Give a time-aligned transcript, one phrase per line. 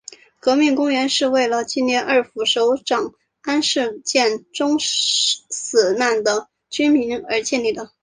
[0.39, 3.13] 革命公园是为了纪念二虎守长
[3.43, 7.91] 安事件中死难的军民而建立的。